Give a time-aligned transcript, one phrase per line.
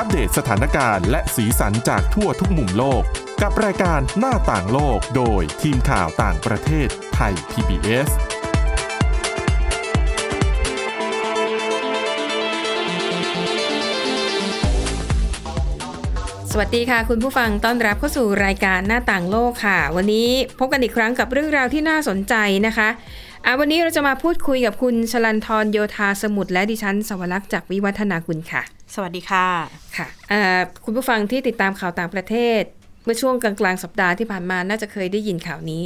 [0.00, 3.02] อัปเดตสถานการณ์และสีสันจากทั่วทุกมุมโลก
[3.42, 8.08] กับรายการหน้าต่างโลกโดยทีมข่าวต่างประเทศไทย PBS
[16.50, 20.28] สวัสดีค่ะคุณผู้ฟังต้อนรับเข้าสู่รายการหน้าต่างโลกค่ะ วันนี้
[20.58, 22.34] พบกันอีกครั้งกับเรื่องราวที่น่าสนใจ
[22.66, 22.88] นะคะ
[23.44, 29.46] อะวันนี้เราจะมาพูดคุยกับคุณชลันทรโยธาสมุทรและดิฉันสวรักษ์จากวิวัฒนาคุณค่ะ สวัสดีค่ะ
[29.96, 32.62] ค่ะอ่าคุณผู้ฟังที่ติดตามข่าวต่างประเทศ
[33.04, 35.84] เมื่อช่วงกลางกลางๆสัปดาห์ที่ผ่านมาน่าจะเคยได้ยินข่าวนี้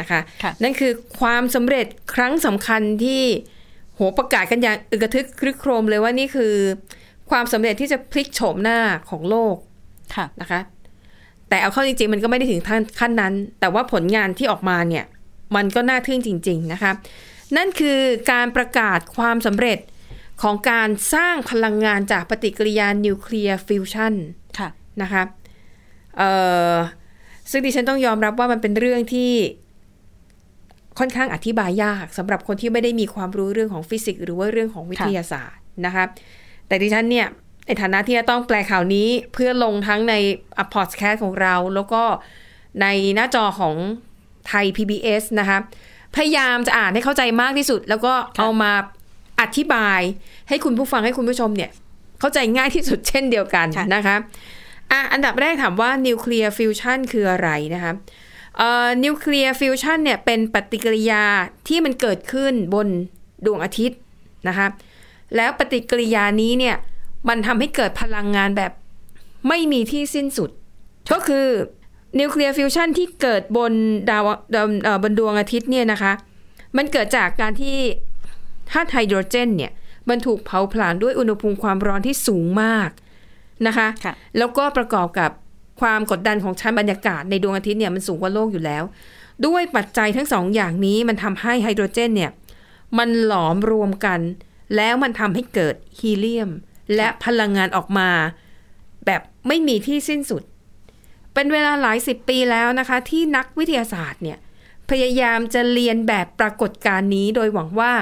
[0.00, 3.22] นะคะค่ะนั่นคือความสำเร็จครั้งสำคัญที่
[3.94, 6.54] โหประกาศกันอย่างอึกระทึกครึกโครมเลยว่านี่คือ
[7.30, 8.78] ความสำเร็จที่จะพลิกโฉมหน้า
[9.10, 9.56] ของโลก
[10.14, 10.60] ค่ะนะคะ
[11.48, 15.04] แต่เอาเข้าจริงๆ มันก็ไม่ได้ถึงขั้นขั้นนั้น แต่ว่าผลงานที่ออกมาเนี่ย
[15.56, 16.92] มันก็น่าทึ่งจริง ๆ นะคะ
[17.56, 17.98] นั่นคือ
[18.32, 19.78] การประกาศความสำเร็จ
[20.42, 24.14] ของการสร้างพลังงานจากปฏิกิริยานิวเคลียร์ฟิวชัน
[24.58, 24.68] ค่ะ
[25.02, 25.22] นะคะ
[26.16, 26.30] เอ่
[26.74, 26.76] อ
[27.50, 29.32] ซึ่งดิฉันต้องยอมรับว่ามันเป็นเรื่องที่
[30.98, 36.04] ค่อนข้างอธิบายยากสำหรับคนที่ไม่ได้มีความรู้เรื่องของฟิสิกส์หรือว่าเรื่องของวิทยาศาสตร์นะคะ
[36.66, 37.26] แต่ดิฉันเนี่ย
[37.66, 40.14] ในฐานะที่จะต้องแปลข่าวนี้เพื่อลงทั้งใน
[40.74, 42.02] พอดแคสต์ของเรา แล้วก็
[42.82, 43.74] ในหน้าจอของ
[44.48, 45.58] ไทย PBS นะคะ
[46.16, 48.72] พยายามจะอ่านให้เข้าใจมากที่สุด แล้วก็เอามา
[49.42, 50.00] อธิบาย
[50.48, 51.70] ให้คุณผู้ฟังให้คุณผู้ชมเนี่ย
[52.20, 54.16] เข้าใจง่ายที่สุดเช่นเดียวกันค่ะนะคะ
[54.90, 57.92] อะอันดับแรกถามว่านิวเคลียร์ฟิวชันคืออะไรนะคะ
[58.58, 61.24] เอ่อนิวเคลียร์ฟิวชันเนี่ยเป็นปฏิกิริยา
[61.68, 62.88] ที่มันเกิดขึ้นบน
[63.46, 63.98] ดวงอาทิตย์
[64.48, 64.66] นะคะ
[65.36, 66.76] แล้วปฏิกิริยานี้เนี่ย
[67.28, 68.72] มันทำให้เกิดพลังงานแบบ
[69.48, 70.50] ไม่มีที่สิ้นสุด
[71.12, 71.46] ก็คือ
[72.18, 73.72] นิวเคลียร์ฟิวชันที่เกิดบน
[74.10, 76.12] ดาวดาวเอ่อบนดวงอาทิตย์เนี่ยนะคะ
[76.76, 77.76] มันเกิดจากการที่
[78.70, 79.72] ธาตุไฮโดรเจนเนี่ย
[80.08, 82.90] มันถูกเผาผลาญด้วยอุณหภูมิความร้อนที่สูงมาก
[83.66, 85.30] นะคะค่ะแล้วก็ประกอบกับ
[85.80, 88.82] ความกดดันของชั้นบรรยากาศในดวงอาทิตย์เนี่ยมันสูงกว่าโลกอยู่แล้ว
[89.46, 92.30] ด้วยปัจจัยทั้งสองอย่างนี้มันทำให้ไฮโดรเจนเนี่ย
[92.98, 94.20] มันหลอมรวมกัน
[94.76, 96.50] แล้วมันทำให้เกิดฮีเลียม
[96.96, 98.10] และพลังงานออกมา
[99.06, 100.42] แบบไม่มีที่สิ้นสุด
[101.34, 104.38] เป็นเวลาหลายสิบปีแล้วนะคะ ที่นักวิทยาศาสตร์เนี่ย
[104.90, 107.92] พยายามจะเรียนแบบปรากฏการณ์นี้โดยหวังว่า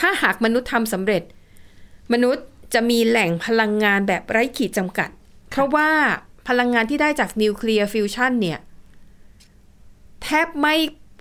[0.00, 1.22] ถ้าหากมนุษย์ทำสำเร็จ
[2.12, 2.44] มนุษย์
[2.74, 5.08] จะมีแหล่งพลังงานแบบไร้ขีดจำกัด
[5.50, 5.88] เพราะว่า
[6.48, 8.58] พลังงานที่ได้จากนิวเคลียร์ฟิวชันเนี่ย
[10.22, 10.76] แทบไม่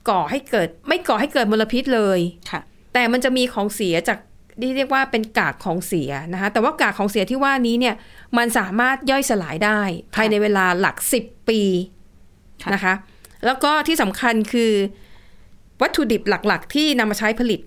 [0.09, 2.19] ก่อให้เกิด ไม่ก่อให้เกิดมลพิษเลย
[2.51, 2.61] ค่ะ
[2.93, 4.19] แต่มันจะมีของเสียจาก
[4.61, 7.95] ที่เรียกว่าเป็นกากของเสียนะคะแต่ว่ากากของเสียที่ว่านี้เนี่ย
[8.37, 9.81] มันสามารถย่อยสลายได้
[10.15, 11.61] ภายในเวลาหลักสิบปี
[12.63, 12.93] ค่ะนะคะ
[13.45, 14.71] แล้วก็ที่สำคัญคือ
[15.81, 17.59] วัตถุดิบหลัก ๆ ที่นำมาใช้ผลิต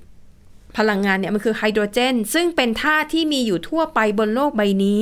[0.79, 5.01] พลังงานเนี่ยมันคือไฮโดรเจน ซึ่งเป็นธาตุที่มีอยู่ทั่วไปบนโลกใบนี้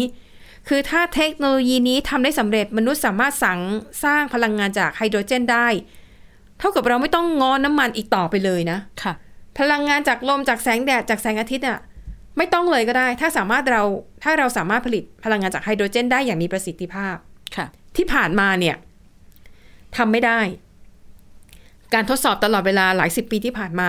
[0.69, 3.61] คือถ้าเทคโนโลยีนี้ทำได้สำเร็จมนุษย์สามารถสั่ง
[4.05, 5.69] สร้างพลังงานจากไฮโดรเจนได้
[6.59, 9.13] เท่ากับเราไม่ต้องงอน้ำมันอีกต่อไปเลยนะค่ะ
[9.59, 11.79] พลังงานจากลมจากแสงแดดจากแสงอาทิตย์อะ
[12.37, 13.83] ไม่ต้องเลยก็ได้ ถ้าสามารถเรา
[14.23, 17.17] ถ้าเราสามารถผลิตพลังงานจากไฮโดรเจน ได้อย่างมีประสิทธิภาพ
[17.57, 17.67] ค่ะ
[17.97, 18.77] ที่ผ่านมาเนี่ย
[19.97, 20.41] ทำไม่ได้
[21.95, 23.89] การทดสอบตลอดเวลาหลายสิบปีที่ผ่านมา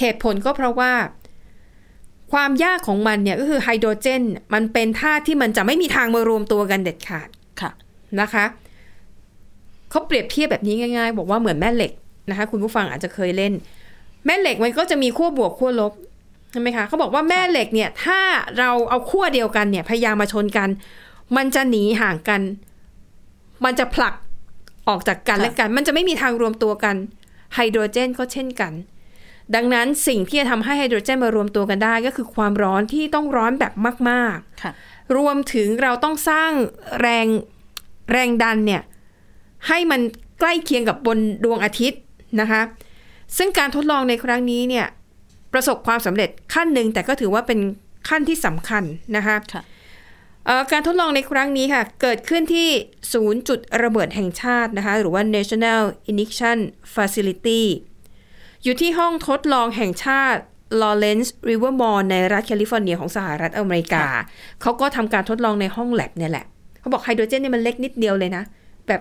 [0.00, 0.92] เหตุผลก็เพราะว่า
[2.32, 4.22] ความยากของมันเนี่ยก็คือไฮโดรเจน
[4.54, 7.28] มันเป็นธาตุที่มันจะไม่มีทางมารวมตัวกันเด็ดขาด
[7.60, 7.70] ค่ะ
[8.20, 8.44] นะคะ
[9.90, 11.92] เขาเปรียบเทียบแบบนี้ง่าย ๆ บอกว่าเหมือนแม่เหล็ก
[12.30, 13.52] นะคะ คุณผู้ฟังอาจจะเคยเล่น
[14.26, 15.92] แม่เหล็กมันก็จะมีขั้วบวกขั้วลบ
[16.52, 18.20] ใช่ไหมคะเขาบอกว่าแม่เหล็กเนี่ย ถ้า
[18.58, 20.68] เราเอาขั้วเดียวกันเนี่ย พยายามมาชนกัน
[21.36, 22.40] มันจะหนีห่างกัน
[23.64, 24.14] มันจะผลัก
[24.88, 26.96] ออกจากกันค่ะและกัน มันจะไม่มีทางรวมตัวกัน
[27.54, 28.72] ไฮโดรเจนก็เช่นกัน
[29.54, 33.72] ดังนั้นสิ่งที่จะทำให้ไฮโดรเจนมารวมตัวกันได้ก็คือความร้อนที่ต้องร้อนแบบ
[34.10, 34.72] มากๆค่ะ
[35.16, 36.52] รวมถึงเราต้องสร้าง
[37.00, 37.26] แรง
[38.12, 38.82] แรงดันเนี่ย
[39.68, 40.00] ให้มัน
[40.40, 42.00] ใกล้เคียงกับบนดวงอาทิตย์
[42.40, 42.62] นะคะ
[43.36, 44.86] ซึ่งการทดลองในครั้งนี้เนี่ย
[45.52, 47.58] ประสบความสำเร็จขั้นหนึ่งแต่ก็ถือว่าเป็น
[48.08, 48.84] ขั้นที่สำคัญ
[49.16, 49.62] นะคะค่ะ
[50.46, 52.68] เอ่อการทดลองในครั้งนี้ค่ะ เกิดขึ้นที่
[53.12, 56.58] ศูนย์จุดระเบิดแห่งชาตินะคะ หรือว่า National Ignition
[56.94, 57.62] Facility
[58.66, 60.40] อยู่ที่ห้องทดลองแห่งชาติ
[60.80, 64.04] Lawrence Livermore ในรัฐแคลิฟอร์เนียของสหรัฐอเมริกา
[64.62, 66.46] เขาก็ทำการทดลองในห้องแล็บเนี่ยแหละ
[66.80, 68.42] เขาบอกไฮโดรเจนเนี่ยมันเล็กนิดเดียวเลยนะ
[68.86, 69.00] แบบ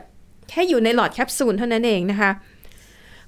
[0.50, 2.32] แค่อยู่ในหลอดแคปซูลเท่านั้นเองนะคะ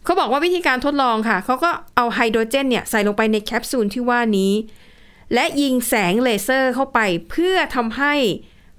[0.03, 4.53] เขาบอกว่าวิธีการทดลองค่ะ เขาก็เอาไฮโดรเจนเนี่ยใส่ลงไปในแคปซูลที่ว่านี้
[5.33, 6.99] และยิงแสงเลเซอร์เข้าไป
[7.29, 8.13] เพื่อทำให้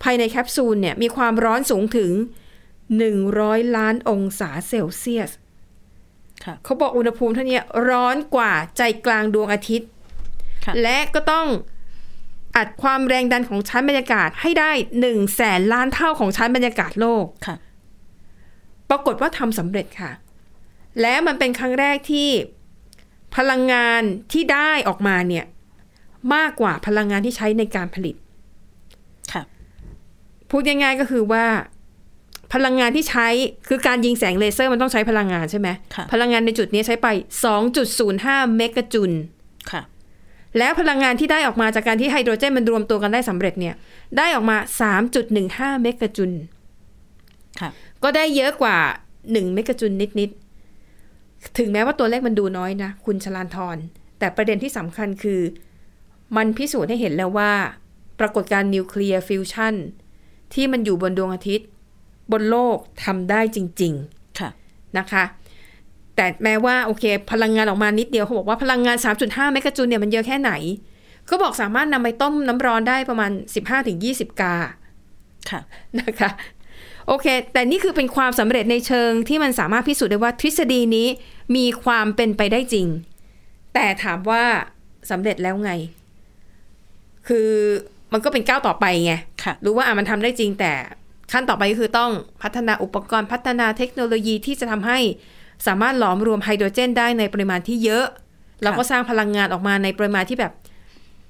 [0.02, 2.12] ภายในแคปซูลเนี่ยมีความร้อนสูงถึง
[2.94, 5.47] 100 ล้านองศาเซลเซียสค่ะ
[6.64, 9.88] เขาบอกอุณหภูมิเท่านี้ร้อนกว่าใจกลางดวงอาทิตย์
[10.64, 11.46] ค่ะและก็ต้อง
[12.56, 17.56] อัดความแรงดันของชั้นบรรยากาศให้ได้หนึ่งแสนล้านเท่าของชั้นบรรยากาศโลกค่ะ
[18.90, 20.12] ปรากฏว่าทำสำเร็จค่ะ
[21.00, 22.28] และมันเป็นครั้งแรกที่
[23.36, 24.02] พลังงาน
[24.32, 25.44] ที่ได้ออกมาเนี่ย
[26.34, 28.16] มากกว่าพลังงานที่ใช้ในการผลิต
[29.32, 29.42] ค่ะ
[30.50, 31.46] พูดง่ายๆก็คือว่า
[32.54, 33.28] พลังงานที่ใช้
[33.68, 37.08] คือการยิงแสงเลเซอร์มันต้องใช้พลังงานใช่ไหมค่ะพลังงานในจุดนี้ใช้ไป
[37.82, 39.12] 2.05 เมกะจูล
[39.70, 39.82] ค่ะ
[40.58, 43.74] แล้วพลังงานที่ได้ออกมาจากการที่ไฮโดรเจนมันรวมตัวกันได้สำเร็จเนี่ย
[44.16, 44.56] ได้ออกมา
[45.18, 46.32] 3.15 เมกะจูล
[47.60, 47.70] ค่ะ
[48.02, 48.76] ก็ได้เยอะกว่า
[49.16, 50.30] 1 เมกะจูลนิด
[50.94, 53.76] ๆ ถึงแม้ว่าตัวเลขมันดูน้อยนะ คุณชลานทร
[54.18, 55.40] แต่ประเด็นที่สำคัญคือ
[56.36, 57.52] มันพิสูจน์ให้เห็นแล้วว่า
[58.20, 59.74] ปรากฏการณ์นิวเคลียร์ฟิวชัน
[60.54, 61.68] ที่มันอยู่บนดวงอาทิตย์
[62.32, 64.50] บนโลกทำได้จริงๆค่ะ
[64.98, 65.25] นะคะ
[66.16, 70.52] แต่แม้ว่าโอเค พลังงานออกมานิดเดียวเขาบอกว่าพลังงาน 3.5 เมกะจูลเนี่ยมันเยอะแค่ไหน
[71.30, 73.30] ก็บอกสามารถนำไปต้มน้ำร้อนได้ประมาณ
[73.86, 74.54] 15-20 กา
[75.50, 75.60] ค่ะ
[76.00, 76.30] นะคะ
[77.06, 81.08] โอเค แต่นี่คือเป็นความสำเร็จในเชิงที่มันสามารถพิสูจน์ได้ว่าทฤษฎีนี้
[81.56, 82.86] มีความเป็นไปได้จริง
[83.75, 84.44] แต่ถามว่า
[85.10, 85.72] สำเร็จแล้วไง
[87.28, 87.50] คือ
[88.12, 90.72] มันก็เป็นก้าวต่อไปไงค่ะรู้ว่าอะมันทำได้จริงแต่
[91.32, 92.10] ขั้นต่อไปก็คือต้อง
[92.42, 94.98] พัฒนาอุปกรณ์พัฒนาเทคโนโลยีที่จะทำให้
[95.66, 98.06] สามารถหลอมรวมไฮโดรเจนได้ในปริมาณที่เยอะ
[98.62, 100.52] แล้วก็สร้างพลังงานออกมาในปริมาณที่แบบ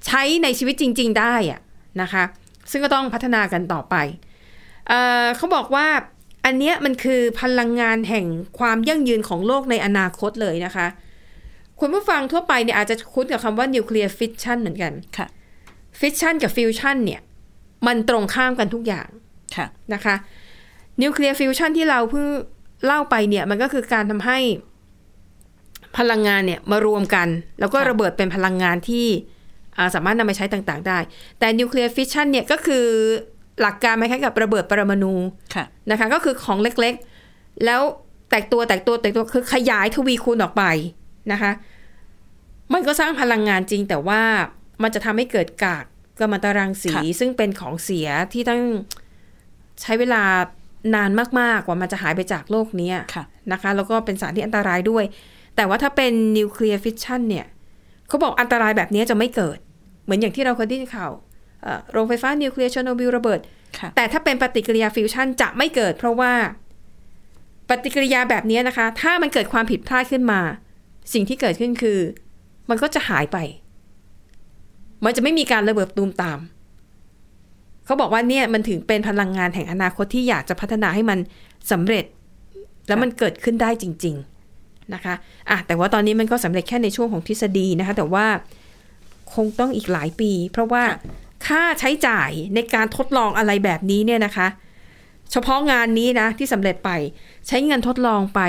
[0.07, 1.61] ใช้ในชีวิตจริง ๆ ได้อะ
[2.03, 2.25] นะคะ
[2.71, 3.95] ซึ่งก็ต้องพัฒนากันต่อไป
[4.89, 5.87] เอ่อเขาบอกว่า
[6.45, 8.27] อันเนี้ยมันคือพลังงานแห่ง
[8.59, 10.87] ความยั่งยืนของโลกในอนาคตเลยนะคะ
[11.81, 15.27] คุณผู้ฟังทั่วไปเนี่ยอาจจะคุ้นกับคำว่านิวเคลียร์ฟิชชันเหมือนกันค่ะ
[16.01, 17.21] ฟิชชันกับฟิวชันเนี่ย
[17.87, 19.09] มันตรงข้ามกันทุกอย่าง
[19.57, 20.15] ค่ะนะคะ
[21.03, 22.27] นิวเคลียร์ฟิวชันที่เราเพิ่ง
[22.85, 24.39] เล่าไปเนี่ย มันก็คือการทำให้
[25.99, 27.29] พลังงานเนี่ยมารวมกัน
[27.61, 29.07] แล้วก็ค่ะระเบิดเป็นพลังงานที่
[29.77, 30.99] อ่าสามารถนำไปใช้ต่างๆ ได้
[31.39, 32.87] แต่นิวเคลียร์ฟิชชันเนี่ยก็คือ
[33.61, 35.15] หลักการคล้ายๆกับระเบิดปรมาณู
[35.55, 37.81] ค่ะนะคะ ก็คือของเล็กๆ แล้ว
[38.31, 40.65] แตกตัวแตกตัวแตกตัวคือขยายทวีคูณออกไป
[41.33, 41.53] นะคะ
[42.73, 44.23] มันก็สร้างพลังงานจริง แต่ว่า
[44.83, 45.85] มันจะทำให้เกิดกาก
[46.21, 48.63] กัมมันตรังสีค่ะซึ่งเป็นของเสียที่ต้อง
[49.83, 50.23] ใช้เวลา
[50.95, 51.11] นาน
[51.41, 55.05] มากๆกว่ามันจะหายไปจากโลกเนี้ยค่ะนะคะ แล้วก็เป็นสารที่อันตรายด้วย
[55.57, 57.47] แต่ว่าถ้าเป็นนิวเคลียร์ฟิวชันเนี่ย
[58.09, 59.59] เขาบอกอันตรายแบบนี้จะไม่เกิด
[60.05, 61.11] เหมือนอย่างที่เราเคยได้ยินข่าว
[61.63, 63.41] เอ่อโรงไฟฟ้านิวเคลียร์เชอร์โนบิลระเบิด
[63.79, 66.33] ค่ะแต่ถ้าเป็นปฏิกิริยาฟิวชันจะไม่เกิด เพราะว่า
[67.69, 70.41] ปฏิกิริยาแบบนี้นะคะ ถ้ามันเกิดความผิดพลาดขึ้นมา
[71.13, 71.99] สิ่งที่เกิดขึ้นคือ
[72.71, 73.39] มันก็จะหายไป
[75.05, 76.39] มันจะไม่มีการระเบิดตูมตาม
[77.89, 81.19] เขาบอกว่าเนี่ยมันถึงเป็นพลังงานแห่งอนาคตที่อยากจะพัฒนาให้มัน
[81.73, 82.05] สำเร็จ
[82.89, 84.17] แล้วมันเกิดขึ้นได้จริง
[84.55, 85.15] ๆนะคะ
[85.51, 88.27] อะแต่ว่าตอนนี้มันก็สำเร็จแค่ในช่วงของทฤษฎีนะคะ แต่ว่า
[89.35, 90.83] คงต้องอีกหลายปี เพราะว่า
[91.47, 94.49] ค่าใช้จ่ายในการทดลองอะไรแบบนี้เนี่ยนะคะ
[95.33, 96.91] เฉพาะงานนี้นะที่สำเร็จไป
[97.47, 98.41] ใช้เงินทดลองไป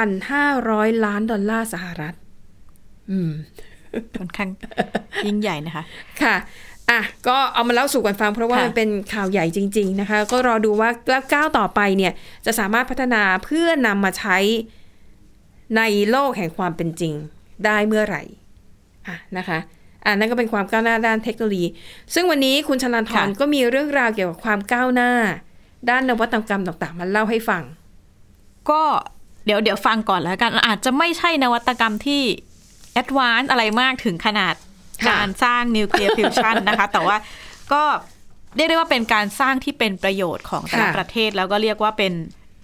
[0.00, 2.14] 3,500 ล้านดอลลาร์สหรัฐ
[3.10, 3.32] อืม
[4.18, 4.50] ค่อนข้าง
[5.26, 5.84] ยิ่งใหญ่นะคะ
[6.22, 6.34] ค่ะ
[6.90, 12.12] อะก็เอามาเล่าสู่กันฟังเพราะว่าค่ะมันเป็นข่าวใหญ่จริง ๆนะคะ ก็รอดูว่าแล้วก้าวต่อไปเนี่ย
[12.46, 14.36] จะสามารถพัฒนาเพื่อนำมาใช้
[15.76, 17.14] ในโลกแห่งความเป็นจริง
[17.64, 18.22] ได้เมื่อไหร่
[19.08, 19.58] อะนะคะ
[20.04, 21.66] อะนั่นก็เป็นความก้าวหน้าด้านเทคโนโลยี
[22.14, 25.12] ซึ่งวันนี้คุณชลันทรค่ะก็มีเรื่องราวเกี่ยวกับความก้าวหน้า
[25.90, 27.62] ด้านนวัตกรรมต่างๆมาเล่าให้ฟัง
[28.70, 28.82] ก็
[29.46, 32.22] เดี๋ยวเดี๋ยวฟังก่อนแล้วกันอาจจะไม่ใช่นวัตกรรมที่
[32.92, 34.73] advance อะไรมากถึงขนาดค่ะ
[35.08, 37.16] การสร้างนิวเคลียร์ฟิวชันนะคะ แต่ว่า
[37.72, 37.82] ก็
[38.56, 42.12] เรียกได้ว่าเป็นการสร้างที่เป็นประโยชน์ของแต่ละค่ะประเทศ แล้วก็เรียกว่าเป็น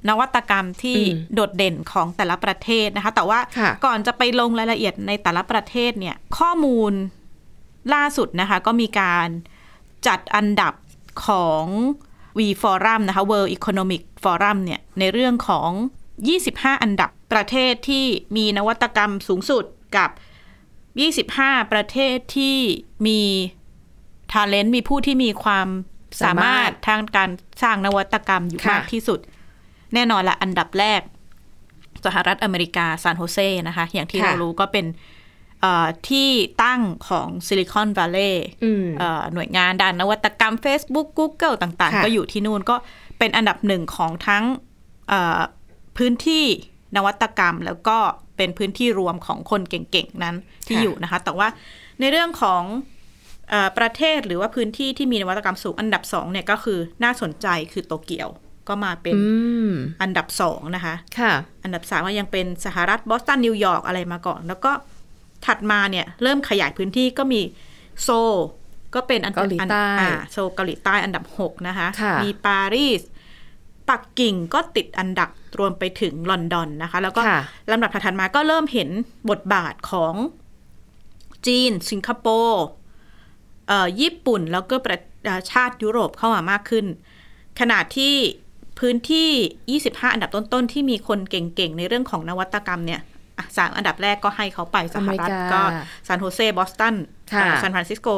[0.08, 6.92] นวัตกรรมที่อืมโดดเด่นของแต่ละประเทศนะคะ แต่ว่าค่ะก่อนจะไปลงรายละเอียดในแต่ละประเทศเนี่ย ข้อมูล
[7.94, 9.28] ล่าสุดนะคะ ก็มีการ
[10.06, 10.74] จัดอันดับ
[11.26, 11.64] ของ
[12.38, 15.70] V Forum นะคะ World Economic Forum เนี่ยในเรื่องของ
[16.26, 18.04] 25 อันดับประเทศที่
[18.36, 19.64] มีนวัตกรรมสูงสุด
[19.96, 20.10] กับ
[21.08, 22.56] 25 ประเทศที่
[23.06, 23.20] มี
[24.32, 25.68] ท ALENT มีผู้ที่มีความ
[26.22, 27.30] สามารถทางการ
[27.62, 29.18] สร้างนวัตกรรมอยู่ค่ะมากที่สุด
[29.94, 31.00] แน่นอนละอันดับแรก
[32.06, 33.38] สหรัฐอเมริกาซานโฮเซ
[33.68, 34.86] นะคะ อย่างที่ค่ะเรารู้ก็เป็น
[35.60, 36.28] เอ่อที่
[36.62, 38.86] ตั้งของซิลิคอนวัลเลย์อืม
[39.34, 42.76] หน่วยงานด้านนวัตกรรม Facebook Google ต่างค่ะๆก็อยู่ที่นู่นก็
[43.18, 44.44] เป็นอันดับหนึ่งของทั้ง
[45.08, 45.40] เอ่อ
[45.96, 46.44] พื้นที่
[46.96, 47.98] นวัตกรรมแล้วก็
[48.40, 51.48] เป็นพื้นที่รวมของคนเก่งๆนั้นที่อยู่นะคะ แต่ว่า
[52.00, 52.62] ในเรื่องของ
[53.50, 58.28] เออประเทศหรือว่าพื้นที่ที่มีนวัตกรรมสูงอันดับสองเนี่ยก็คือน่าสนใจคือโตเกียว
[58.68, 59.22] ก็มาเป็นอื
[59.70, 61.32] มอันดับสองนะคะค่ะ
[61.64, 64.72] อันดับสามก็ยังเป็นสหรัฐบอสตันนิวยอร์กอะไรมาก่อน แล้วก็
[65.46, 67.40] ถัดมาเนี่ยเริ่มขยายพื้นที่ก็มี
[68.02, 68.34] โซล
[68.94, 73.00] ก็เป็นอันเกาหลีใต้อ่าโชว์เกาหลีใต้อันดับ6นะคะค่ะมีปารีส
[73.90, 78.88] ปักกิ่งก็ติดอันดับรวมไปถึงลอนดอนนะคะ แล้วก็ค่ะลำดับถัดๆมาก็เริ่มเห็น
[79.30, 80.14] บทบาทของ
[81.46, 82.64] จีน สิงคโปร์
[83.68, 86.86] เอ่อญี่ปุ่นแล้วก็ประเอ่อชาติยุโรปเข้ามามากขึ้น
[87.60, 88.14] ขนาดที่
[88.78, 93.00] พื้นที่ 25 อันดับต้น ๆ ที่มีคนเก่ง ๆ ในเรื่องของนวัตกรรมเนี่ย
[93.38, 95.60] อะสามอันดับแรกก็ให้เขาไปสหรัฐอเมริกาก็
[96.06, 96.96] ซานโฮเซ บอสตัน
[97.32, 98.08] ค่ะซานฟรานซิสโก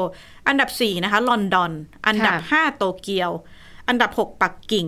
[0.48, 1.72] อันดับ 4 นะคะ ลอนดอน
[2.06, 3.30] อันดับค่ะ5โตเกียว
[3.88, 4.86] อันดับ 6 ปักกิ่ง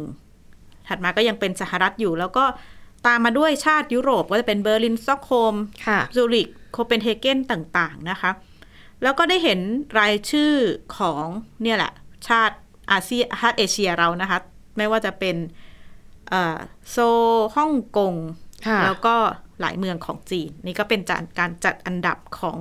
[0.88, 2.44] ถัดมาก็ยังเป็นสหรัฐอยู่ แล้วก็
[3.06, 8.30] ตามมาด้วยชาติยุโรปก็จะเป็นเบอร์ลินสต็อกโฮล์มค่ะซูริกโคเปนเฮเกนต่างๆนะคะ
[9.02, 9.60] แล้วก็ได้เห็น
[9.98, 10.52] รายชื่อ
[10.98, 11.26] ของ
[11.62, 11.92] เนี่ยแหละ
[12.28, 12.56] ชาติ
[12.90, 14.38] อาเซียชาติเอเชียเรานะคะ
[14.76, 15.36] ไม่ว่าจะเป็น
[16.28, 16.58] เอ่อ
[16.90, 17.24] โซล
[17.56, 18.14] ฮ่องกง
[18.66, 19.14] ค่ะแล้วก็
[19.60, 22.58] หลายเมืองของจีน นี่ก็เป็นจานการจัดอันดับของ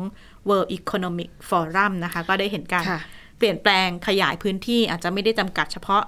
[0.50, 3.02] World Economic Forum นะคะ ก็ได้เห็นการค่ะ
[3.38, 6.04] เปลี่ยนแปลงขยายพื้นที่อาจจะไม่ได้จำกัดเฉพาะ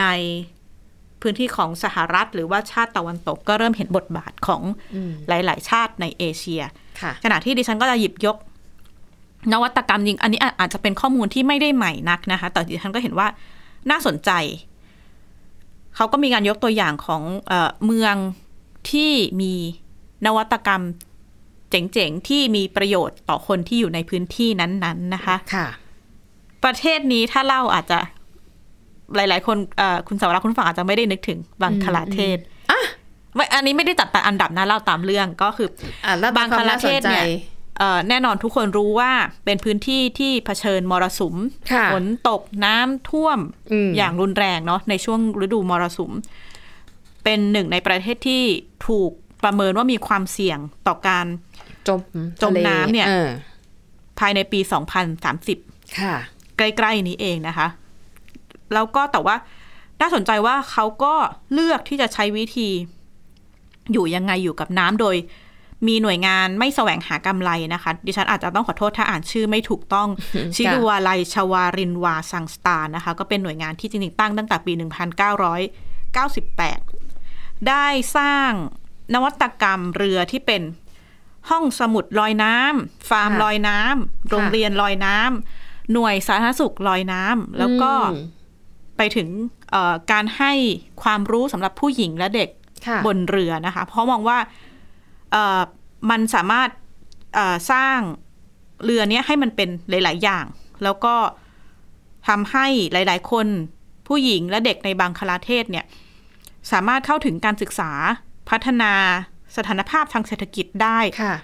[0.00, 0.04] ใน
[1.22, 4.62] พื้นที่ของสหรัฐ หรือว่าชาติตะวันตกก็เริ่มเห็นบทบาทของ
[4.94, 6.62] อืมหลาย ๆ ชาติในเอเชีย
[7.00, 8.36] ค่ะขณะที่ดิฉันก็จะหยิบยก
[9.52, 13.28] นวัตกรรมจริง อันนี้อาอาจจะเป็นข้อมูลที่ไม่ได้ใหม่นักนะคะ แต่ดิฉันก็เห็นว่า
[13.90, 14.30] น่าสนใจ
[15.96, 18.14] เขาก็มีการยกตัวอย่างของเออเมือง
[18.90, 19.52] ที่มี
[20.26, 20.82] นวัตกรรม
[21.70, 25.66] เจ๋ง ๆ ที่มีประโยชน์ต่อคนที่อยู่ในพื้นที่นั้น ๆ นะคะ ค่ะ
[26.64, 27.98] ประเทศนี้ถ้าเล่าอาจจะ
[29.16, 32.38] หลาย ๆ คนเอ่อคุณสาวรักษ์คุณฝั่งอาจจะไม่ได้นึกถึงบังคลาเทศ
[32.70, 32.80] อะ
[33.34, 35.68] ไม่อันนี้ไม่ได้จัดแต่อันดับนะเล่าตามเรื่องก็คือ
[36.04, 39.12] อะแล้วบังคลาเทศเนี่ยความน่าสนใจเอ่อแน่นอนทุกคนรู้ว่า
[39.44, 41.36] เป็นพื้นที่ที่เผชิญมรสุม
[41.72, 43.38] ค่ะฝนตกน้ำท่วม
[43.72, 46.12] อืมอย่างรุนแรงเนาะในช่วงฤดูมรสุม
[47.24, 48.42] เป็นหนึ่งในประเทศที่
[48.86, 49.10] ถูก
[49.44, 51.26] ประเมินว่ามีความเสี่ยงต่อการ
[51.88, 52.00] จม
[52.42, 53.28] จมน้ำเนี่ยออ
[54.18, 54.60] ภายในปี
[55.28, 56.16] 2030 ค่ะ
[56.56, 57.68] ใกล้ ๆ นี้เองนะคะ
[58.74, 59.36] แล้วก็แต่ว่า
[60.00, 61.14] น่าสนใจว่าเขาก็
[61.52, 62.68] เลือกที่จะใช้วิธี
[63.92, 65.16] อยู่ยังไงอยู่กับน้ำโดย
[65.86, 70.08] มีหน่วยงานไม่แสวงหากำไรนะคะ ดิฉันอาจจะต้องขอโทษถ้าอ่านชื่อไม่ถูกต้อง
[70.54, 74.72] ชิดูวาลัยชวารินวาสังสตานะคะ ก็เป็นหน่วยงานที่จริงๆตั้งตั้งแต่ปี
[76.40, 78.50] 1998 ได้สร้าง
[79.14, 80.62] นวัตกรรมเรือที่เป็น
[81.50, 88.37] ห้องสมุดลอยน้ำฟาร์มค่ะลอยน้ำโรงเรียนลอยน้ำหน่วยสาธารณสุขลอยน้ำแล้วก็อืม
[88.98, 89.28] ไปถึง
[89.70, 90.52] เอ่อการให้
[91.02, 92.50] ความรู้สำหรับผู้หญิงและเด็ก
[92.86, 94.38] ค่ะบนเรือนะคะ เพราะมองว่า
[95.32, 95.60] เอ่อ
[96.10, 96.68] มันสามารถ
[97.34, 97.98] เอ่อสร้าง
[98.84, 100.44] เรือเนี้ยให้มันเป็นหลาย ๆ อย่าง
[100.82, 101.14] แล้วก็
[102.28, 103.46] ทำให้หลาย ๆ คน
[104.08, 105.84] ผู้หญิงและเด็กในบางคลาเทศเนี่ย
[106.72, 107.90] สามารถเข้าถึงการศึกษา
[108.50, 108.92] พัฒนา
[109.56, 111.34] สถานภาพทางเศรษฐกิจได้ค่ะ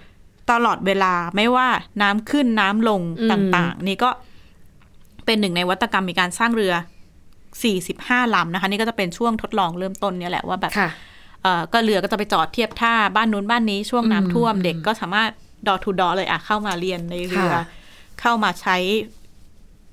[0.50, 1.68] ตลอดเวลาไม่ว่า
[2.02, 4.10] น้ำขึ้นน้ำลงอืมต่าง ๆ นี่ก็
[5.26, 6.74] เป็นหนึ่งในนวัตกรรมมีการสร้างเรือ
[7.62, 10.90] 45ลำนะคะนี่ก็จะเป็นช่วงทดลองเริ่มต้นเนี่ยแหละว่าแบบค่ะ
[11.42, 15.30] เอ่อก็เรือก็จะไปจอดเทียบท่าบ้านนู้นบ้านนี้ช่วงน้ำท่วมอืมเด็กก็สามารถ
[15.66, 17.64] ดอทูดอเลยอะเข้ามาเรียนในเรือค่ะ
[18.20, 18.76] เข้ามาใช้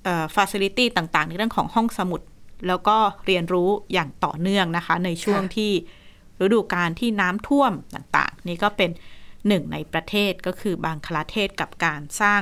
[0.03, 2.21] เอ่อฟ a ซิลิตี้ต่างๆ ในเรื่องของห้องสมุด
[2.67, 5.71] แล้วก็เรียนรู้อย่างต่อเนื่องนะคะ ในช่วงที่
[6.43, 8.89] ฤดูกาลที่น้ำท่วมต่างๆ นี่ก็เป็น
[9.47, 12.41] หนึ่งในประเทศก็คือบางคลาเทศกับการสร้าง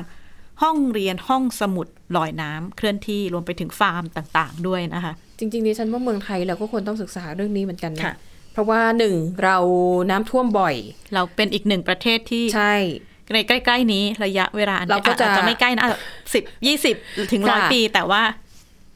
[0.61, 1.87] ห้องเรียนห้องสมุด
[2.17, 8.15] ลอยน้ำเคลื่อนที่รวมไปถึงฟาร์มต่างๆ ด้วยนะคะ จริงๆดิฉันว่าเมืองไทยเราก็ควรต้องศึกษาเรื่องนี้เหมือนกันนะค่ะ
[8.53, 9.57] เพราะว่าหนึ่งเรา
[10.09, 10.75] น้ำท่วมบ่อย
[11.13, 12.75] เราเป็นอีกหนึ่งประเทศที่ใช่
[13.33, 15.83] ในใกล้ ๆ นี้ระยะเวลาอันเราก็จะอาจจะไม่ใกล้นะ
[16.33, 16.95] สิบยี่สิบ
[17.33, 18.21] ถึงร้อยค่ะปี แต่ว่า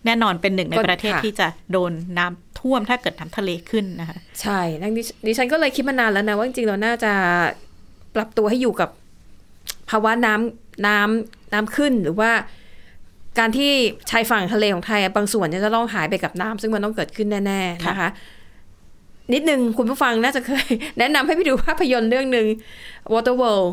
[0.05, 7.11] แน่นอนเป็นหนึ่งในก็ประเทศค่ะที่จะโดนน้ำท่วมถ้าเกิดน้ำทะเลขึ้นนะคะ ใช่ดังดิดิฉันก็เลยคิดมานานแล้วนะว่าจริงๆเราน่าจะ
[8.15, 8.89] ปรับตัวให้อยู่กับ
[9.89, 12.31] ภาวะน้ำน้ำน้ำขึ้นหรือว่า
[13.39, 13.71] การที่
[14.09, 18.09] ชายฝั่งทะเลของไทยอะบางส่วนเนี่ยจะต้องหายไปกับน้ำซึ่งมันต้องเกิดขึ้นแน่ ๆ นะคะ
[19.33, 20.65] นิดนึงคุณผู้ฟังน่าจะเคย
[20.99, 22.47] แนะนำให้ไปดูภาพยนตร์เรื่องหนึ่ง
[23.13, 23.69] Water World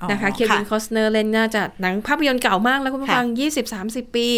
[0.00, 3.26] อ๋อนะคะเควินค่ะคอสเนอร์เล่นน่าจะหนังภาพยนตร์เก่ามากแล้วคุณผู้ฟัง
[3.70, 4.28] 20-30ปี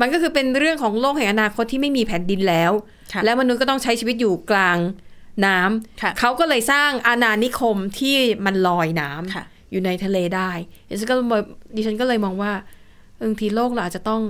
[0.00, 2.72] มันก็คือเป็นเรื่องของโลกแห่งอนาคตที่ไม่มีแผ่นดินแล้ว
[3.12, 4.78] ค่ะและมนุษย์ก็ต้องใช้ชีวิตอยู่กลาง
[5.46, 10.50] น้ำค่ะเขาก็เลยสร้างอาณานิคมที่มันลอยน้ำค่ะ อยู่ในทะเลได้
[10.88, 11.26] ดิฉันก็เลย
[11.76, 12.52] ดิฉันก็เลยมองว่า
[13.22, 14.22] บางทีโลกเราอาจจะต้อง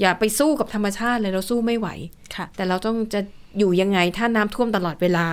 [0.00, 1.88] อย่าไปสู้กับธรรมชาติเลยเราสู้ไม่ไหว
[2.36, 3.20] ค่ะแต่เราต้องจะ
[3.58, 5.26] อยู่ยังไงถ้าน้ำท่วมตลอดเวลา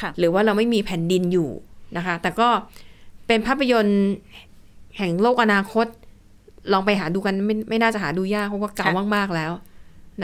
[0.00, 1.50] ค่ะหรือว่าเราไม่มีแผ่นดินอยู่
[1.96, 2.48] นะคะ แต่ก็
[3.26, 4.02] เป็นภาพยนตร์
[4.98, 5.86] แห่งโลกอนาคต
[6.72, 9.52] ลองไปหาดูกันไม่ไม่น่าจะหาดูยากเพราะว่าเก่ามากๆแล้ว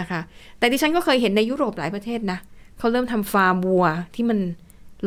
[0.00, 0.20] นะคะ
[0.58, 2.38] แต่ดิฉันก็เคยเห็นในยุโรปหลายประเทศนะ
[2.78, 4.38] เขาเริ่มทำฟาร์มวัวที่มัน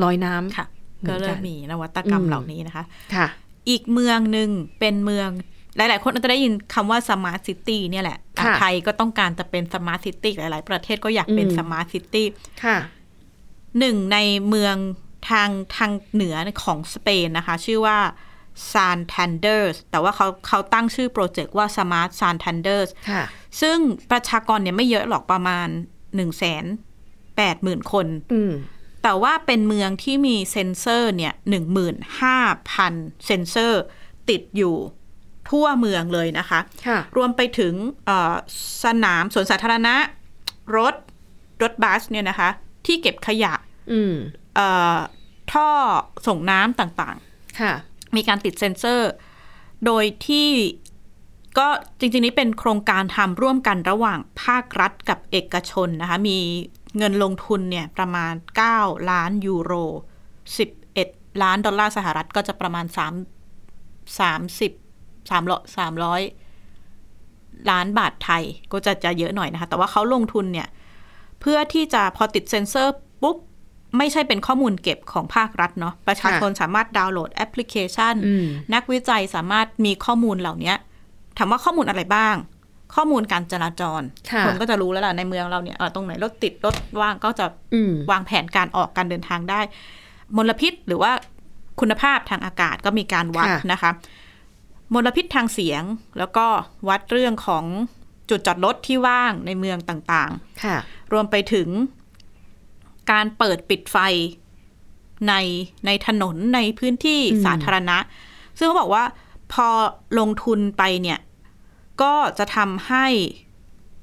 [0.03, 0.65] ลอยน้ำค่ะ
[0.99, 2.83] ก็เหมือนกันเริ่มมีนวัตกรรมอืมเหล่านี้นะคะ
[3.15, 3.27] ค่ะ
[3.69, 4.49] อีกเมืองหนึ่ง
[4.79, 5.29] เป็นเมือง
[5.77, 12.27] หลาย ๆ คนอาจจะได้ยินคำว่า smart city เนี่ยแหละอะค่ะไทยก็ต้องการจะเป็น smart city หลาย ๆ ประเทศก็อยากเป็นอืม smart city
[12.63, 12.77] ค่ะ
[13.79, 14.75] หนึ่งในเมือง
[15.29, 17.99] ทางทางเหนือของสเปนนะคะ ชื่อว่า
[18.73, 23.23] Santander แต่ว่าเขาเขาตั้งชื่อโปรเจกต์ว่า Smart Santander ค่ะ
[23.61, 23.77] ซึ่ง
[24.11, 26.65] ประชากรเนี่ยไม่เยอะหรอกประมาณ1นึ่งแสน
[27.37, 28.51] แปดหมื่นคนอืม
[29.03, 32.37] แต่ว่าเป็นเมืองที่มีเซ็นเซอร์เนี่ยหนึ่งหมื่นห้า
[32.71, 32.93] พัน
[33.25, 33.81] เซ็นเซอร์
[34.29, 34.75] ติดอยู่
[35.49, 37.73] ทั่วเมืองเลยนะคะค่ะรวมไปถึง
[38.05, 38.33] เอ่อ
[38.83, 39.95] สนามสวนสาธารณะ
[40.77, 40.95] รถ
[41.61, 42.49] รถบัสเนี่ยนะคะ
[42.85, 43.53] ที่เก็บขยะ
[43.91, 44.15] อืม
[44.55, 44.97] เอ่อ
[45.51, 45.69] ท่อ
[46.27, 47.17] ส่งน้ำต่าง
[47.59, 49.11] ค่ะๆมีการติดเซ็นเซอร์
[49.85, 50.49] โดยที่
[51.57, 51.67] ก็
[51.99, 56.37] จริงๆ นี้เป็นโครงการทำร่วมกันระหว่างภาครัฐกับเอกชนนะคะ มี
[56.97, 58.33] เงินลงทุนเนี่ยประมาณ
[58.71, 59.73] 9 ล้านยูโร
[60.61, 62.99] 11 ล้านดอลลาร์สหรัฐก็จะประมาณ 3
[64.19, 70.67] 30 300 300 ล้านบาทไทยก็จะจะเยอะหน่อยนะคะ แต่ว่าเขาลงทุนเนี่ย
[71.41, 73.37] เพื่อที่จะพอติดเซ็นเซอร์ปุ๊บ
[73.97, 80.73] ไม่ใช่เป็นข้อมูลเก็บของภาครัฐเนาะประชาชนสามารถดาวน์โหลดแอปพลิเคชันอืมนักวิจัยสามารถมีข้อมูลเหล่านี้
[81.37, 82.35] ถามว่าข้อมูลอะไรบ้าง
[82.95, 89.59] ข้อมูลการจราจรค่ะนก็จะรู้แล้วล่ะในเมืองเราเนี่ยเอ่อตรงไหนรถติดรถว่างก็จะอืมวางแผนการออกการเดินทางได้
[90.37, 91.11] มลพิษหรือว่า
[91.79, 93.91] คุณภาพทางอากาศก็มีการวัดค่ะนะคะ
[94.93, 95.83] มลพิษทางเสียง
[96.19, 96.45] แล้วก็
[96.89, 97.65] วัดเรื่องของ
[98.29, 100.31] จุดจอดรถที่ว่างในเมืองต่าง
[100.63, 101.67] ค่ะๆรวมไปถึง
[103.11, 103.97] การเปิดปิดไฟ
[105.27, 105.33] ใน
[105.85, 107.97] ในถนนในพื้นที่อืมสาธารณะ
[108.57, 109.03] ซึ่งเขาบอกว่า
[109.53, 109.67] พอ
[110.19, 111.19] ลงทุนไปเนี่ย
[112.01, 113.05] ก็จะทำให้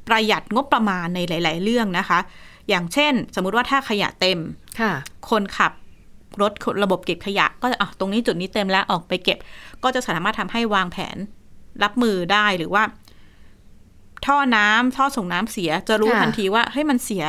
[0.08, 2.18] ประหยัดงบประมาณในหลาย ๆ เรื่องนะคะ
[2.68, 4.38] อย่างเช่น สมมุติว่าถ้าขยะเต็ม
[4.80, 4.92] ค่ะ
[5.30, 5.72] คนขับ
[6.42, 6.52] รถ
[6.82, 9.38] ระบบเก็บขยะ ก็จะอะตรงนี้จุดนี้เต็มแล้วออกไปเก็บ
[9.82, 11.16] ก็จะสามารถทำให้วางแผน
[11.82, 12.82] รับมือได้หรือว่า
[14.26, 17.24] ท่อน้ำท่อส่งน้ำเสีย จะรู้ค่ะทันทีว่าเฮ้ยมันเสีย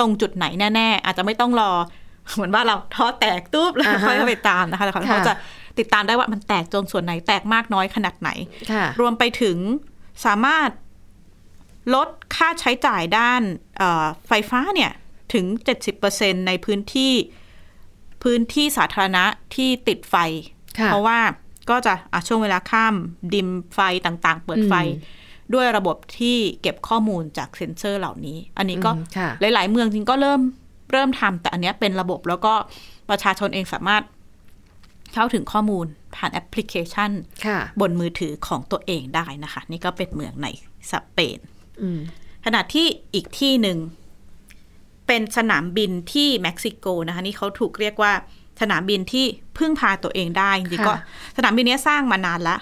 [0.00, 1.72] ตรงจุดไหนแน่ ๆ อาจจะไม่ต้องรอ
[2.34, 5.34] เหมือนว่าเราท่อแตกตุ๊บแล้วอ่าฮะค่อยไปตามนะคะแต่เขาค่ะจะ
[5.78, 8.30] ติดตามได้ว่ามันแตกตรงส่วนไหนแตกมากน้อยขนาดไหน
[8.72, 9.56] ค่ะรวมไปถึง
[10.24, 10.70] สามารถ
[11.94, 13.42] ลดค่าใช้จ่ายด้าน
[13.78, 14.92] เอ่อไฟฟ้าเนี่ย
[15.32, 15.44] ถึง
[15.96, 17.12] 70%ในพื้นที่
[18.22, 20.16] พื้นที่สาธารณะที่ติดไฟ
[20.78, 21.18] ค่ะเพราะว่า
[21.70, 22.94] ก็จะอะช่วงเวลาข้าม
[23.34, 25.18] ดิมไฟต่างๆ เปิดไฟอืม
[25.54, 30.40] ด้วยระบบที่เก็บข้อมูลจากเซ็นเซอร์เหล่านี้ อันนี้ก็อืมค่ะหลาย ๆ เมืองจริงก็เริ่ม
[30.92, 32.54] เริ่มทำแต่อันเนี้ยเป็นระบบแล้วก็
[33.10, 34.02] ประชาชนเองสามารถ
[35.14, 37.10] เข้าถึงข้อมูลผ่านแอปพลิเคชัน
[37.46, 40.46] ค่ะบนมือถือของตัวเองได้นะคะ นี่ก็เป็นเมืองใน
[40.90, 41.38] สเปน
[41.82, 42.00] อืม
[42.44, 43.78] ขณะที่อีกที่หนึ่ง
[45.06, 48.12] เป็นสนามบินที่เม็กซิโกนะคะ นี่เขาถูกเรียกว่า
[48.60, 49.24] สนามบินที่
[49.58, 50.98] พึ่งพาตัวเองได้จริงๆก็ค่ะ
[51.36, 52.56] สนามบินเนี้ยสร้างมานานละ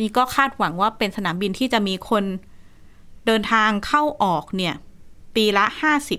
[0.00, 2.24] นี่ก็คาดหวังว่าเป็นสนามบินที่จะมีคน
[3.26, 4.74] เดินทางเข้าออกเนี่ย
[5.36, 5.64] ปีละ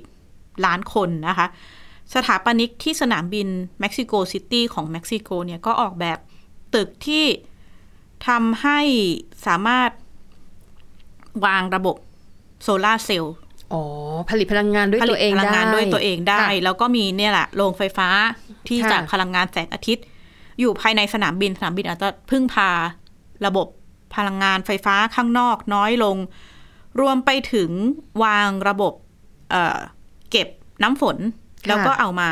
[0.06, 1.48] 50ล้านคนนะคะ
[2.14, 3.48] สถาปนิกที่สนามบิน
[3.80, 6.18] เม็กซิโกซิตี้ของเม็กซิโกเนี่ยก็ออกแบบ
[6.76, 7.26] ตึกที่
[8.28, 8.80] ทำให้
[9.48, 9.90] สามารถ
[11.46, 11.96] วางระบบ
[12.64, 13.36] โซลาร์เซลล์
[13.74, 13.82] อ๋อ
[14.30, 18.10] ผลิตพลังงานด้วยผลิตัวเองพลังได้งานด้วยตัวเองได้ค่ะแล้วก็มีเนี่ยแหละโรงไฟฟ้า
[18.68, 20.06] ที่ค่ะจากพลังงานแสงอาทิตย์
[20.60, 22.70] อยู่ภายในสนามบิน สนามบินอาจจะพึ่งพา
[23.46, 23.68] ระบบ
[24.16, 26.18] พลังงานไฟฟ้าข้างนอกน้อยลง
[27.02, 27.72] รวมไปถึง
[28.24, 28.94] วางระบบ
[29.52, 29.80] เอ่อ
[30.32, 30.48] เก็บ
[30.84, 31.18] น้ำฝน
[31.68, 32.30] แล้วก็เอามา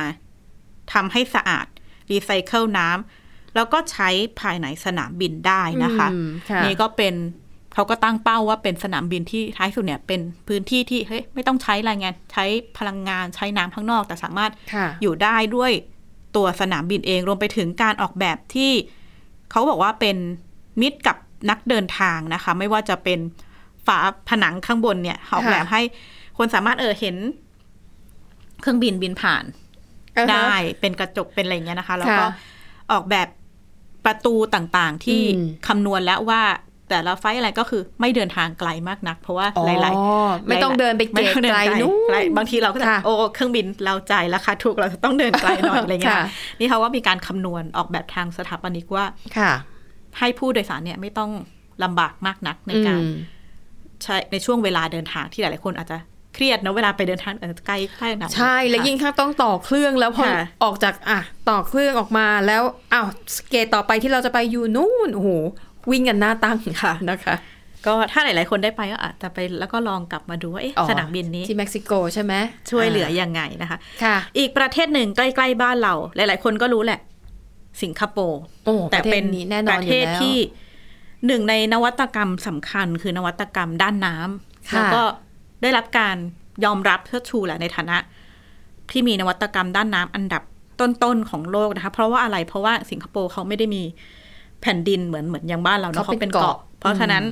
[0.93, 1.65] ทำให้สะอาด
[2.11, 7.15] รีไซเคิลน้ำแล้วก็ใช้ภายในสนามบินได้นะคะอืมค่ะนี่ก็เป็น
[7.73, 12.45] เขาก็ตั้งเป้าว่าเป็นสนามบินที่ท้ายสุดเนี่ย เป็นพื้นที่ที่เฮ้ยไม่ต้องใช้แรงงาน ใช้
[12.77, 15.71] พลังงานใช้น้ำข้างนอก แต่สามารถค่ะอยู่ได้ด้วย
[16.35, 18.71] ตัวสนามบินเองรวมไปถึงการออกแบบที่
[19.51, 20.17] เขาบอกว่าเป็น
[20.81, 21.17] มิตรกับ
[21.49, 23.19] นักเดินทางนะคะ ไม่ว่าจะเป็น
[23.85, 23.97] ฝา
[24.29, 25.81] ผนังข้างบนเนี่ยออกแบบให้
[26.37, 27.15] คนสามารถเออเห็น
[28.63, 29.43] เครื่องบินบินผ่าน
[30.17, 32.29] อ่าฮะได้เป็นกระจกเป็นอะไรอย่างเงี้ยนะคะ แล้วก็ค่ะ
[32.91, 33.27] ออกแบบ
[34.05, 36.41] ประตูต่างๆ ที่อืมคำนวณแล้วว่า
[36.89, 46.27] แต่ละไฟล์อะไรก็คือไม่เดินทางไกลมากนัก เพราะว่าอ๋อหลายๆไม่ต้องเดินไปเกม่ตต้องดิไกลนู่นไกลบางทีเราก็จะค่ะโอ้เครื่องบินเราจ่ายราคาถูกเราจะต้องเดินไกลหน่อยอะไรเงี้ยค่ะ
[46.59, 49.05] นี่เขาว่ามีการคำนวณออกแบบทางสถาปนิกว่า
[49.37, 49.51] ค่ะ
[50.19, 51.31] ให้ผู้โดยสารเนี่ยไม่ต้อง
[51.83, 53.15] ลำบากมากนักในการอืม
[54.03, 55.97] ใช้ในช่วงเวลาเดินทางที่หลายๆคนอาจจะ
[56.33, 61.19] เครียดนะเวลาไปเดินทางอาจจะใกล้ใกล้หน่อยใช่แล้วค่ะยิ่งถ้าต้องต่อเครื่องแล้วพอค่ะออกจากอะ
[61.49, 65.29] ต่อเครื่องออกมาแล้วอ้าวสเกตต่อไปที่เราจะไปอยู่นู่นโอ้โห
[65.91, 67.35] วิ่งกันหน้าตั้งค่ะนะคะ
[67.85, 72.33] ก็ถ้าหลาย ๆ คนได้ไปก็อาจจะไปแล้วก็ลองกลับมาดูว่าเอ๊ะอ๋อสนามบินนี้ที่เม็กซิโกใช่ไหม
[72.71, 76.99] ช่วยเหลือยังไงนะคะค่ะ อีกประเทศหนึ่งใกล้ ๆ บ้านเรา หลาย ๆ คนก็รู้แหละ
[77.81, 80.37] สิงคโปร์โอ้แต่เป็นประเทศนี้แน่นอนประเทศอยู่แล้วที่
[81.27, 84.15] หนึ่งในนวัตกรรมสำคัญคือนวัตกรรมด้านน้
[84.69, 85.03] ค่ะแล้วก็
[85.63, 86.15] ได้รับการ
[86.65, 87.97] ยอมรับเชิดชูแหละในฐานะ
[88.91, 90.43] ที่มีนวัตกรรมด้านน้ำอันดับ
[90.79, 93.83] ต้นๆของโลกนะคะ เพราะว่าอะไรเพราะว่าสิงคโปร์เขาไม่ได้มี
[94.61, 97.23] แผ่นดินเหมือนเหมือนอย่างบ้านเราเนาะเขาเขาเป็เป็นนเกาะเกาะ เพราะฉะนั้น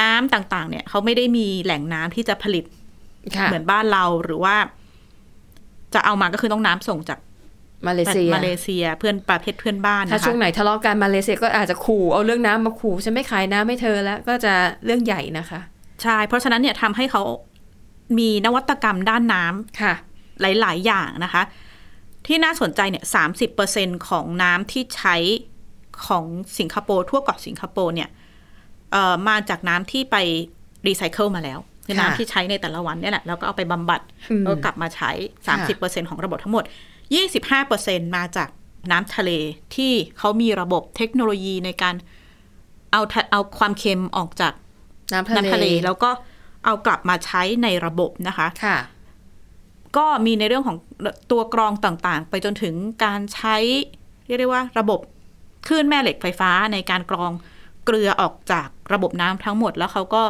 [0.00, 2.64] น้ำต่างๆ เนี่ยเขาไม่ได้มีแหล่งน้ำที่จะผลิต
[3.36, 4.56] ค่ะเหมือนบ้านเราหรือว่า
[5.94, 7.18] จะเอามาก็คือต้องน้ำส่งจาก
[7.86, 14.52] มาเลเซียมาเลเซียเพื่อนประเทศเพื่อนบ้านนะคะถ้าช่วงไหนทะเลาะกันมาเลเซียก็อาจจะขู่เอาเรื่องน้ำมาขู่ฉันไม่ขายน้ำให้เธอแล้วก็จะ
[14.84, 15.60] เรื่องใหญ่นะคะ
[16.02, 17.22] ใช่ เพราะฉะนั้นเนี่ยทำให้เขา
[18.18, 19.94] มีนวัตกรรมด้านน้ำค่ะ
[20.40, 21.42] หลาย ๆ อย่างนะคะ
[22.26, 25.16] ที่น่าสนใจเนี่ยสามสิบเปอร์เซ็นของน้ำที่ใช้
[26.06, 26.24] ของ
[26.58, 28.08] สิงคโปร์ทั่วเกาะสิงคโปร์เนี่ย
[28.92, 30.16] เอ่อมาจากน้ำที่ไป
[30.86, 35.10] รีไซเคิลมาแล้วคือค่ะน้ำที่ใช้ในแต่ละวันเนี่ยแหละแล้วก็เอาไปบำบัดอืมแล้วก็กลับมาใช้
[35.46, 36.64] สามสิบเปอร์เซ็นของระบบทั้งหมด
[37.14, 38.48] ยี่สิบห้าเปอร์เซ็นมาจาก
[38.90, 39.30] น้ำทะเล
[39.74, 41.94] ที่เขามีระบบเทคโนโลยีในการ
[42.92, 44.52] เอาทะเอาความเค็มออกจาก
[45.12, 46.10] น้ำทะเลน้ำทะเลแล้วก็
[46.64, 48.78] เอากลับมาใช้ในระบบนะคะค่ะ
[49.96, 50.78] ก็มีในเรื่องของ
[51.30, 53.56] ตัวกรองต่างๆ ไปจนถึงการใช้
[54.26, 55.00] เรียกได้ว่าระบบ
[55.66, 57.32] คลื่นแม่เหล็กไฟฟ้าในการกรอง
[57.84, 60.22] เกลือออกจากระบบน้ำทั้งหมด แล้วเขาก็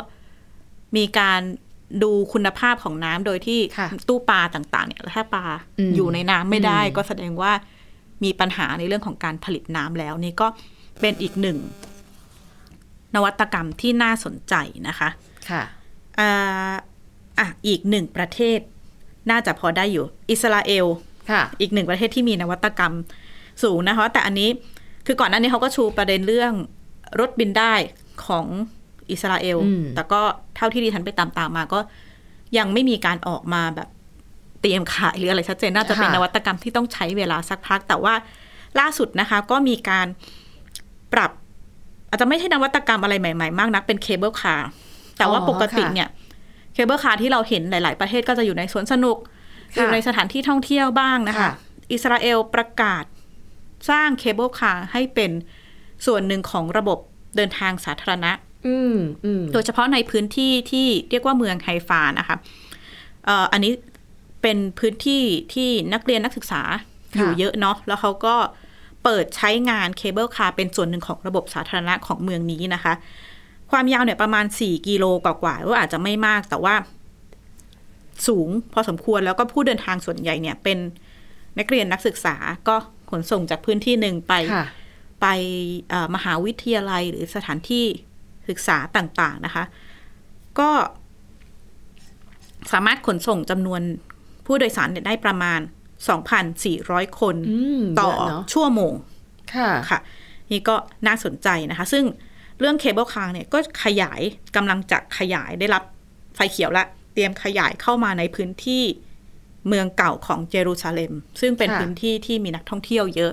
[0.97, 1.41] มีการ
[2.03, 5.45] ดูคุณภาพของน้ำโดยที่ค่ะตู้ปลาต่าง ๆ เนี่ยถ้าปลา
[5.79, 7.53] อืมอยู่ในน้ำไม่ได้อืมก็แสดงว่า
[8.25, 10.47] มีปัญหาในเรื่องของการผลิตน้ำแล้วนี่ก็
[11.01, 11.59] เป็นอีกหนึ่ง
[13.15, 14.55] นวัตกรรมที่น่าสนใจ
[14.89, 15.09] นะคะ
[15.51, 15.63] ค่ะ
[16.19, 16.75] อ่า
[17.39, 18.59] อะอีกหนึ่งประเทศ
[19.31, 20.87] น่าจะพอได้อยู่ อิสราเอล
[21.31, 22.95] ค่ะ อีกหนึ่งประเทศที่มีนวัตกรรม
[23.63, 24.49] สูงนะคะ แต่อันนี้
[25.07, 26.53] คือก่อนหน้านี้เขาก็ชูประเด็นเรื่อง
[27.21, 27.75] รถบินได้
[28.27, 28.47] ของ
[29.11, 30.21] อิสราเอลอืมแต่ก็
[30.57, 31.81] เท่าที่ดิฉันไปตามๆมาก็
[32.59, 33.89] ยังไม่มีการออกมาแบบ
[34.61, 38.15] เตรียมขายหรืออะไรชัดเจนน่าจะเป็นนวัตกรรมที่ต้องใช้เวลาสักพัก แต่ว่า
[38.81, 40.07] ล่าสุดนะคะ ก็มีการ
[41.13, 41.33] ปรับ
[42.09, 44.69] อาจจะไม่ใช่นวัตกรรมอะไรใหม่ๆ มากนักเป็น cable car
[45.19, 46.09] แต่ว่าอ๋อปกติค่ะเนี่ย
[46.75, 49.17] cable car ที่เราเห็นหลาย ๆ ประเทศก็จะอยู่ในสวนสนุก
[49.77, 51.53] ค่ะอยู่ในสถานที่ท่องเที่ยวบ้างนะคะค่ะ
[51.93, 53.05] อิสราเอลประกาศ
[53.91, 55.31] สร้าง cable car ให้เป็น
[56.07, 56.99] ส่วนหนึ่งของระบบ
[57.37, 58.33] เดินทางสาธารณะ
[58.67, 62.37] อืมอืมโดยเฉพาะในพื้นที่ที่เรียกว่าเมืองไฮฟานะคะ
[63.25, 63.73] เอ่ออันนี้
[64.43, 65.23] เป็นพื้นที่
[65.55, 66.63] ที่นักเรียนนักศึกษา
[67.17, 72.95] อยู่เยอะเนาะแล้วเขาก็เปิดใช้งาน cable car เป็นส่วนหนึ่งของระบบสาธารณะของเมืองนี้นะคะ
[73.71, 76.75] ความยาวเนี่ยประมาณ 4 กิโลกว่าๆหรือว่าอาจจะไม่มากแต่ว่า
[78.27, 80.79] สูงพอสมควรแล้วก็ผู้เดินทางส่วนใหญ่เนี่ยเป็น
[81.59, 82.37] นักเรียนนักศึกษา
[82.69, 82.77] ก็
[83.11, 84.67] ขนส่งจากพื้นที่หนึ่งไปค่ะ
[85.21, 85.27] ไป
[85.89, 87.85] เอ่อมหาวิทยาลัยหรือสถานที่
[88.49, 89.65] ศึกษาต่าง ๆนะคะ
[90.59, 90.71] ก็
[92.73, 93.81] สามารถขนส่งจำนวน
[94.47, 95.61] ผู้โดยสารเนี่ยได้ประมาณ
[96.07, 98.95] 2,400 คนอืมต่อเยอะเนอะชั่วโมง
[99.55, 99.99] ค่ะค่ะ
[100.51, 102.05] นี่ก็น่าสนใจนะคะ ซึ่ง
[102.61, 104.21] เรื่อง cable car เนี่ยก็ขยาย
[104.57, 105.83] กำลังจะขยายได้รับ
[106.37, 106.85] ไฟเขียวละ
[107.15, 108.83] เตรียมขยายเข้ามาในพื้นที่
[109.69, 113.33] เมืองเก่าของเยรูซาเล็ม ซึ่งเป็นค่ะพื้นที่ที่มีนักท่องเที่ยวเยอะ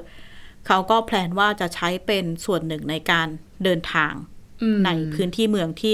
[0.68, 3.28] เขาก็ plan ว่าจะใช้เป็นส่วนหนึ่งในการ
[3.64, 4.14] เดินทาง
[4.62, 5.94] อืมในพื้นที่เมืองที่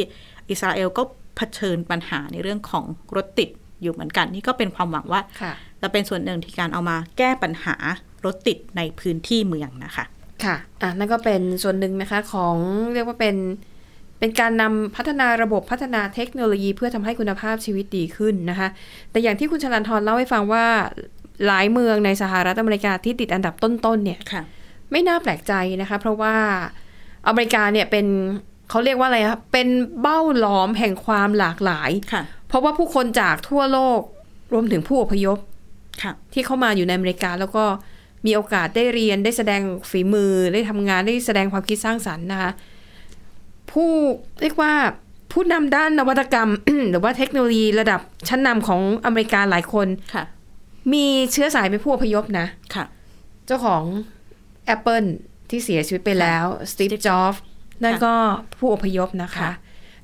[0.50, 1.04] อิสราเอลก็
[1.36, 3.50] เผชิญปัญหาในเรื่องของรถติด
[3.82, 5.22] อยู่เหมือนกัน นี่ก็เป็นความหวังว่า
[5.82, 7.76] ค่ะจะเป็นส่วนหนึ่งที่การเอามาแก้ปัญหา
[8.26, 10.06] รถติดในพื้นที่เมืองนะคะ
[10.44, 12.56] ค่ะ อะ นั่นก็เป็นส่วนหนึ่งนะคะของ
[12.94, 13.36] เรียกว่าเป็น
[14.20, 18.68] เป็นการนำพัฒนาระบบพัฒนาเทคโนโลยีเพื่อทำให้คุณภาพชีวิตดีขึ้นนะคะ
[19.12, 20.66] แต่อย่างที่คุณชลันทรเล่าให้ฟังว่า
[21.46, 24.44] หลายเมืองในสหรัฐอเมริกาที่ติดอันดับต้นๆเนี่ยค่ะ
[24.92, 26.36] ไม่น่าแปลกใจนะคะ เพราะว่า
[27.28, 28.06] อเมริกาเนี่ยเป็น
[28.70, 29.68] เขาเรียกว่าอะไรครับเป็น
[30.02, 34.02] เบ้าหลอมแห่งความหลากหลายค่ะเพราะว่าผู้คนจากทั่วโลก
[34.54, 35.51] รวมถึงผู้อพยพค่ะ
[36.34, 37.66] ที่เข้ามาอยู่ในอเมริกาแล้วก็
[38.26, 42.52] มีโอกาสได้เรียนได้แสดงฝีมือได้ทำงานได้แสดงความคิดสร้างสรรค์นะคะ
[43.72, 43.92] ผู้
[44.42, 44.74] เรียกว่า
[45.32, 46.50] ผู้นำด้านนวัตกรรม
[46.92, 50.24] หรือว่าเทคโนโลยีระดับชั้นนำของอเมริกาหลายคนค่ะ
[50.94, 52.86] มีเชื้อสายเป็นผู้อพยพนะค่ะ
[53.46, 53.84] เจ้าของ
[54.76, 55.08] Apple
[55.50, 57.34] ที่เสียชีวิตไปแล้วสตีฟ Steve จ็อบ
[57.84, 58.14] นั่นค่ะก็
[58.60, 59.52] ผู้อพยพนะคะค่ะ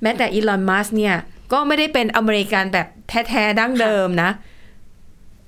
[0.01, 1.15] แม้แต่อีลอนมัสเนี่ย
[1.53, 2.87] ก็ไม่ได้เป็นอเมริกันแบบ
[3.29, 4.29] แท้ ๆ ดั้งเดิมนะ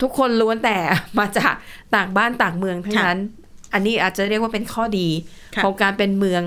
[0.01, 0.77] ทุกคนล้วนแต่
[1.19, 1.53] มาจาก
[1.95, 3.19] ต่างบ้านต่างเมืองทั้งนั้น
[3.73, 5.07] อันนี้อาจจะเรียกว่าเป็นข้อดี
[5.55, 6.43] ค่ะของการเป็นเมือง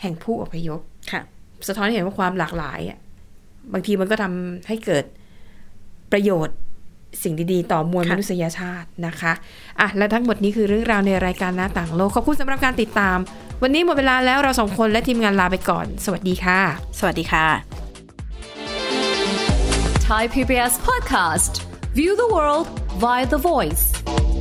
[0.00, 0.80] แห่งผู้อพยพ
[1.12, 1.22] ค่ะ
[1.68, 2.98] สะท้อนให้เห็นว่าความหลากหลายอะ
[3.72, 5.04] บางทีมันก็ทำให้เกิด
[6.12, 6.56] ประโยชน์
[7.22, 9.32] สิ่งดีๆ ต่อมวลมค่ะนุษยชาตินะคะ
[9.80, 13.18] อะและทั้งหมดนี้คือเรื่องราวในรายการหน้าต่างโลก ขอบคุณสำหรับการติดตาม
[13.62, 16.60] วันนี้หมดเวลาแล้วเราสองคนและทีมงานลาไปก่อน สวัสดีค่ะ
[16.98, 17.46] สวัสดีค่ะ
[20.06, 21.52] Thai PBS podcast.
[21.98, 24.39] View the world via The Voice.